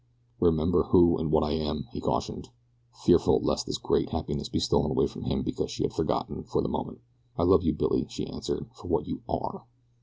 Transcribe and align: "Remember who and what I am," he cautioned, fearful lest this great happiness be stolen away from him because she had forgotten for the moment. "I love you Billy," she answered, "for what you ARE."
"Remember 0.39 0.85
who 0.85 1.15
and 1.19 1.31
what 1.31 1.43
I 1.43 1.51
am," 1.51 1.85
he 1.93 1.99
cautioned, 2.01 2.49
fearful 2.91 3.39
lest 3.43 3.67
this 3.67 3.77
great 3.77 4.09
happiness 4.09 4.49
be 4.49 4.57
stolen 4.59 4.89
away 4.89 5.05
from 5.05 5.25
him 5.25 5.43
because 5.43 5.69
she 5.69 5.83
had 5.83 5.93
forgotten 5.93 6.41
for 6.41 6.63
the 6.63 6.67
moment. 6.67 7.01
"I 7.37 7.43
love 7.43 7.61
you 7.63 7.73
Billy," 7.75 8.07
she 8.09 8.25
answered, 8.25 8.65
"for 8.73 8.87
what 8.87 9.05
you 9.05 9.21
ARE." 9.29 9.67